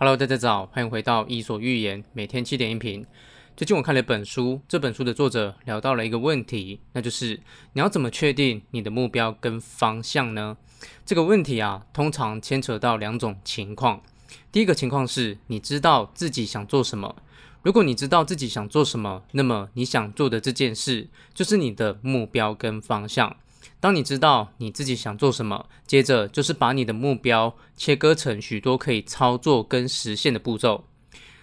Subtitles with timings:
[0.00, 3.04] Hello，大家早，欢迎回到伊索寓言，每天七点音频。
[3.56, 7.40] 最近我看了一本书，这本书的作者聊到了一个问题，那就是
[7.72, 10.56] 你要怎么确定你的目标跟方向呢？
[11.04, 14.00] 这个问题啊，通常牵扯到两种情况。
[14.52, 17.16] 第一个情况是你知道自己想做什么，
[17.62, 23.36] 如果你知道自己想做什么，那么你想做的这件事就是你的目标跟方向。
[23.80, 30.84] 当你知道你自己想做什么，接着就是把你的目标切割成许多可以操作跟实现的步骤。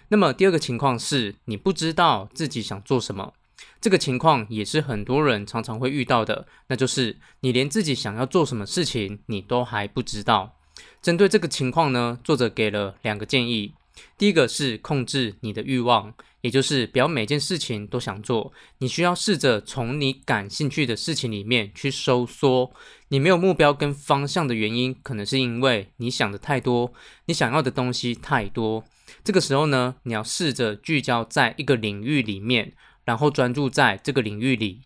[0.09, 3.33] 那么第二个情况是你不知道自己想做什么，
[3.79, 10.57] 这个情况也是很多人常常会遇到的，那就是你连自己想要做什么事情你都还不知道。
[11.01, 13.73] 针对这个情况呢，作者给了两个建议。
[14.17, 18.53] 第一个是控制你的欲望，也就是不要每件事情都想做。
[18.79, 22.71] 你需要试着从你感兴趣的事情里面去收缩。
[23.09, 26.93] 你没有目标跟方向的原因，可能是因为你想的太多，
[27.25, 28.83] 你想要的东西太多。
[29.23, 32.73] 这个时候呢，你要试着聚焦在一个领域里面，
[33.03, 34.81] 然后专注在这个领域里。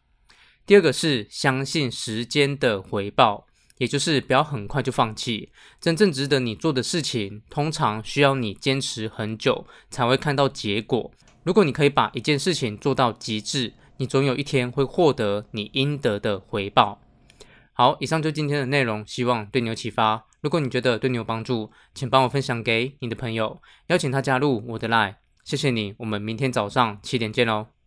[0.65, 3.47] 第二个是相信时间的回报。
[3.79, 11.11] 也就是不要很快就放弃，真正值得你做的事情，通常需要你坚持很久才会看到结果。
[11.43, 17.01] 如果你可以把一件事情做到极致，你总有一天会获得你应得的回报。
[17.73, 20.25] 好，以上就今天的内容，希望对你有启发。
[20.41, 25.15] 如果你觉得对你有帮助，请帮我分享给你的朋友，邀请他加入我的 Line。
[25.45, 27.78] 谢谢你，我们明天早上七点见喽。